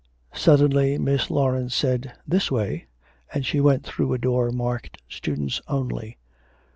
Suddenly 0.33 0.97
Miss 0.97 1.29
Laurence 1.29 1.75
said 1.75 2.11
'This 2.27 2.49
way,' 2.49 2.87
and 3.31 3.45
she 3.45 3.59
went 3.61 3.83
through 3.83 4.13
a 4.13 4.17
door 4.17 4.49
marked 4.49 4.99
'Students 5.07 5.61
only.' 5.67 6.17